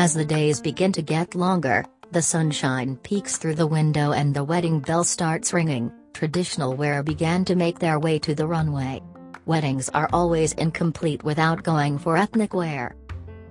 As 0.00 0.14
the 0.14 0.24
days 0.24 0.62
begin 0.62 0.92
to 0.92 1.02
get 1.02 1.34
longer, 1.34 1.84
the 2.10 2.22
sunshine 2.22 2.96
peeks 3.02 3.36
through 3.36 3.56
the 3.56 3.66
window 3.66 4.12
and 4.12 4.32
the 4.32 4.42
wedding 4.42 4.80
bell 4.80 5.04
starts 5.04 5.52
ringing, 5.52 5.92
traditional 6.14 6.74
wear 6.74 7.02
began 7.02 7.44
to 7.44 7.54
make 7.54 7.78
their 7.78 7.98
way 7.98 8.18
to 8.20 8.34
the 8.34 8.46
runway. 8.46 9.02
Weddings 9.44 9.90
are 9.90 10.08
always 10.10 10.54
incomplete 10.54 11.22
without 11.22 11.62
going 11.64 11.98
for 11.98 12.16
ethnic 12.16 12.54
wear. 12.54 12.96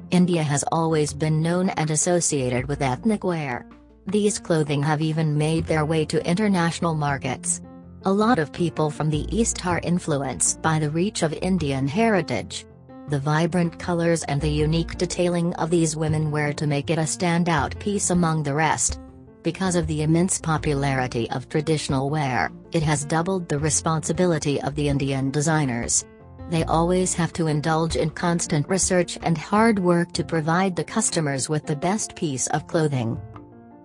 India 0.09 0.41
has 0.41 0.63
always 0.71 1.13
been 1.13 1.39
known 1.39 1.69
and 1.69 1.91
associated 1.91 2.67
with 2.67 2.81
ethnic 2.81 3.23
wear. 3.23 3.67
These 4.07 4.39
clothing 4.39 4.81
have 4.81 5.03
even 5.03 5.37
made 5.37 5.67
their 5.67 5.85
way 5.85 6.03
to 6.05 6.27
international 6.27 6.95
markets. 6.95 7.61
A 8.05 8.11
lot 8.11 8.39
of 8.39 8.51
people 8.51 8.89
from 8.89 9.11
the 9.11 9.27
East 9.29 9.63
are 9.67 9.81
influenced 9.83 10.63
by 10.63 10.79
the 10.79 10.89
reach 10.89 11.21
of 11.21 11.31
Indian 11.31 11.87
heritage. 11.87 12.65
The 13.09 13.19
vibrant 13.19 13.79
colors 13.79 14.21
and 14.25 14.39
the 14.39 14.51
unique 14.51 14.95
detailing 14.99 15.55
of 15.55 15.71
these 15.71 15.95
women 15.95 16.29
wear 16.29 16.53
to 16.53 16.67
make 16.67 16.91
it 16.91 16.99
a 16.99 17.09
standout 17.09 17.79
piece 17.79 18.11
among 18.11 18.43
the 18.43 18.53
rest. 18.53 18.99
Because 19.41 19.75
of 19.75 19.87
the 19.87 20.03
immense 20.03 20.37
popularity 20.39 21.27
of 21.31 21.49
traditional 21.49 22.11
wear, 22.11 22.51
it 22.71 22.83
has 22.83 23.05
doubled 23.05 23.49
the 23.49 23.57
responsibility 23.57 24.61
of 24.61 24.75
the 24.75 24.89
Indian 24.89 25.31
designers. 25.31 26.05
They 26.51 26.63
always 26.65 27.15
have 27.15 27.33
to 27.33 27.47
indulge 27.47 27.95
in 27.95 28.11
constant 28.11 28.69
research 28.69 29.17
and 29.23 29.35
hard 29.35 29.79
work 29.79 30.11
to 30.13 30.23
provide 30.23 30.75
the 30.75 30.83
customers 30.83 31.49
with 31.49 31.65
the 31.65 31.75
best 31.75 32.15
piece 32.15 32.45
of 32.47 32.67
clothing. 32.67 33.19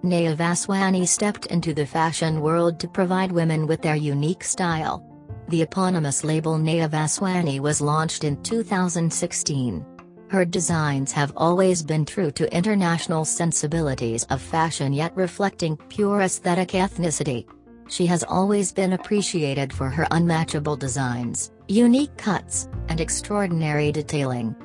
Neha 0.02 0.36
Vaswani 0.36 1.09
stepped 1.09 1.47
into 1.47 1.72
the 1.72 1.86
fashion 1.86 2.42
world 2.42 2.78
to 2.80 2.88
provide 2.88 3.33
women 3.33 3.66
with 3.66 3.80
their 3.80 3.97
unique 3.97 4.45
style. 4.45 5.02
The 5.48 5.62
eponymous 5.62 6.25
label 6.25 6.57
Neha 6.57 6.89
Vaswani 6.89 7.61
was 7.61 7.80
launched 7.80 8.25
in 8.25 8.43
2016. 8.43 9.84
Her 10.29 10.45
designs 10.45 11.12
have 11.12 11.33
always 11.37 11.83
been 11.83 12.06
true 12.06 12.31
to 12.33 12.56
international 12.56 13.27
sensibilities 13.27 14.25
of 14.31 14.41
fashion 14.41 14.92
yet 14.92 15.14
reflecting 15.17 15.77
pure 15.89 16.23
aesthetic 16.23 16.70
ethnicity. 16.70 17.47
She 17.89 18.06
has 18.06 18.25
always 18.25 18.73
been 18.73 18.95
appreciated 18.95 19.70
for 19.73 19.91
her 19.91 20.06
unmatchable 20.11 20.77
designs, 20.77 21.53
unique 21.69 22.17
cuts, 22.17 22.69
and 22.89 23.01
extraordinary 23.01 23.92
detailing. 23.92 24.56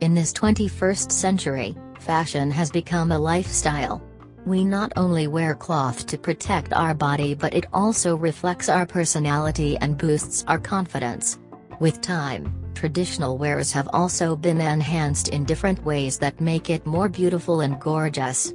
In 0.00 0.14
this 0.14 0.32
21st 0.32 1.12
century, 1.12 1.76
fashion 2.00 2.50
has 2.50 2.70
become 2.70 3.12
a 3.12 3.18
lifestyle. 3.18 4.02
We 4.46 4.64
not 4.64 4.92
only 4.94 5.26
wear 5.26 5.56
cloth 5.56 6.06
to 6.06 6.16
protect 6.16 6.72
our 6.72 6.94
body 6.94 7.34
but 7.34 7.52
it 7.52 7.66
also 7.72 8.16
reflects 8.16 8.68
our 8.68 8.86
personality 8.86 9.76
and 9.78 9.98
boosts 9.98 10.44
our 10.46 10.60
confidence. 10.60 11.36
With 11.80 12.00
time, 12.00 12.54
traditional 12.72 13.38
wears 13.38 13.72
have 13.72 13.88
also 13.92 14.36
been 14.36 14.60
enhanced 14.60 15.30
in 15.30 15.44
different 15.44 15.84
ways 15.84 16.18
that 16.20 16.40
make 16.40 16.70
it 16.70 16.86
more 16.86 17.08
beautiful 17.08 17.60
and 17.60 17.80
gorgeous. 17.80 18.54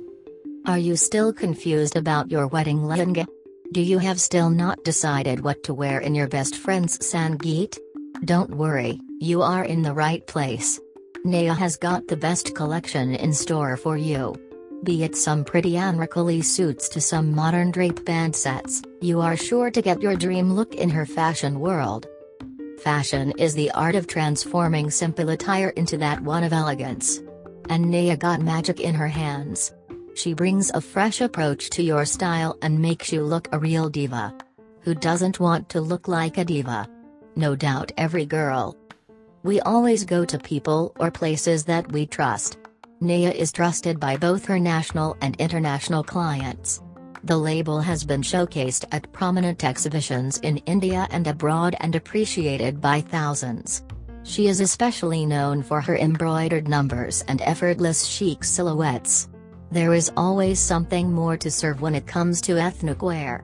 Are 0.65 0.77
you 0.77 0.95
still 0.95 1.33
confused 1.33 1.97
about 1.97 2.31
your 2.31 2.47
wedding 2.47 2.79
lehenga? 2.79 3.27
Do 3.73 3.81
you 3.81 3.99
have 3.99 4.21
still 4.21 4.49
not 4.49 4.85
decided 4.85 5.41
what 5.41 5.61
to 5.65 5.73
wear 5.73 5.99
in 5.99 6.15
your 6.15 6.29
best 6.29 6.55
friend's 6.55 6.99
Sangeet? 6.99 7.77
Don't 8.23 8.55
worry, 8.55 9.01
you 9.19 9.41
are 9.41 9.65
in 9.65 9.81
the 9.81 9.93
right 9.93 10.25
place. 10.25 10.79
Neha 11.25 11.53
has 11.53 11.75
got 11.75 12.07
the 12.07 12.15
best 12.15 12.55
collection 12.55 13.13
in 13.15 13.33
store 13.33 13.75
for 13.75 13.97
you. 13.97 14.35
Be 14.83 15.03
it 15.03 15.15
some 15.15 15.43
pretty 15.45 15.73
anarkali 15.73 16.43
suits 16.43 16.89
to 16.89 16.99
some 16.99 17.35
modern 17.35 17.69
drape 17.69 18.03
band 18.03 18.35
sets, 18.35 18.81
you 18.99 19.21
are 19.21 19.37
sure 19.37 19.69
to 19.69 19.79
get 19.79 20.01
your 20.01 20.15
dream 20.15 20.53
look 20.53 20.73
in 20.73 20.89
her 20.89 21.05
fashion 21.05 21.59
world. 21.59 22.07
Fashion 22.79 23.31
is 23.37 23.53
the 23.53 23.69
art 23.71 23.93
of 23.93 24.07
transforming 24.07 24.89
simple 24.89 25.29
attire 25.29 25.69
into 25.69 25.97
that 25.97 26.19
one 26.21 26.43
of 26.43 26.51
elegance. 26.51 27.21
And 27.69 27.91
Neha 27.91 28.17
got 28.17 28.41
magic 28.41 28.79
in 28.79 28.95
her 28.95 29.07
hands. 29.07 29.71
She 30.15 30.33
brings 30.33 30.71
a 30.71 30.81
fresh 30.81 31.21
approach 31.21 31.69
to 31.71 31.83
your 31.83 32.03
style 32.03 32.57
and 32.63 32.81
makes 32.81 33.11
you 33.11 33.21
look 33.21 33.49
a 33.51 33.59
real 33.59 33.87
diva. 33.87 34.33
Who 34.81 34.95
doesn't 34.95 35.39
want 35.39 35.69
to 35.69 35.79
look 35.79 36.07
like 36.07 36.39
a 36.39 36.43
diva? 36.43 36.89
No 37.35 37.55
doubt 37.55 37.91
every 37.97 38.25
girl. 38.25 38.75
We 39.43 39.59
always 39.59 40.05
go 40.05 40.25
to 40.25 40.39
people 40.39 40.91
or 40.99 41.11
places 41.11 41.65
that 41.65 41.91
we 41.91 42.07
trust. 42.07 42.57
Neha 43.03 43.35
is 43.35 43.51
trusted 43.51 43.99
by 43.99 44.15
both 44.15 44.45
her 44.45 44.59
national 44.59 45.17
and 45.21 45.35
international 45.37 46.03
clients. 46.03 46.83
The 47.23 47.35
label 47.35 47.79
has 47.81 48.03
been 48.03 48.21
showcased 48.21 48.85
at 48.91 49.11
prominent 49.11 49.63
exhibitions 49.63 50.37
in 50.39 50.57
India 50.67 51.07
and 51.09 51.25
abroad 51.25 51.75
and 51.79 51.95
appreciated 51.95 52.79
by 52.79 53.01
thousands. 53.01 53.83
She 54.21 54.47
is 54.47 54.59
especially 54.59 55.25
known 55.25 55.63
for 55.63 55.81
her 55.81 55.97
embroidered 55.97 56.67
numbers 56.67 57.23
and 57.27 57.41
effortless 57.41 58.05
chic 58.05 58.43
silhouettes. 58.43 59.29
There 59.71 59.95
is 59.95 60.11
always 60.15 60.59
something 60.59 61.11
more 61.11 61.37
to 61.37 61.49
serve 61.49 61.81
when 61.81 61.95
it 61.95 62.05
comes 62.05 62.39
to 62.41 62.59
ethnic 62.59 63.01
wear. 63.01 63.43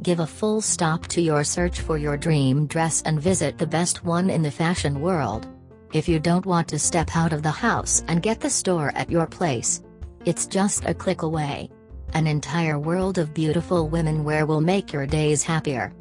Give 0.00 0.20
a 0.20 0.26
full 0.26 0.62
stop 0.62 1.06
to 1.08 1.20
your 1.20 1.44
search 1.44 1.80
for 1.80 1.98
your 1.98 2.16
dream 2.16 2.66
dress 2.66 3.02
and 3.02 3.20
visit 3.20 3.58
the 3.58 3.66
best 3.66 4.02
one 4.02 4.30
in 4.30 4.40
the 4.40 4.50
fashion 4.50 5.02
world. 5.02 5.46
If 5.92 6.06
you 6.06 6.18
don't 6.20 6.44
want 6.44 6.68
to 6.68 6.78
step 6.78 7.16
out 7.16 7.32
of 7.32 7.42
the 7.42 7.50
house 7.50 8.04
and 8.08 8.22
get 8.22 8.40
the 8.40 8.50
store 8.50 8.92
at 8.94 9.10
your 9.10 9.26
place, 9.26 9.82
it's 10.26 10.46
just 10.46 10.84
a 10.84 10.92
click 10.92 11.22
away. 11.22 11.70
An 12.12 12.26
entire 12.26 12.78
world 12.78 13.16
of 13.16 13.32
beautiful 13.32 13.88
women 13.88 14.22
wear 14.22 14.44
will 14.44 14.60
make 14.60 14.92
your 14.92 15.06
days 15.06 15.42
happier. 15.42 15.94